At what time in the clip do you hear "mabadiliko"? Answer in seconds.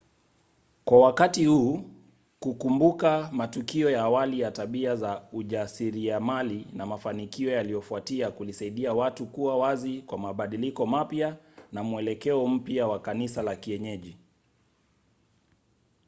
10.17-10.85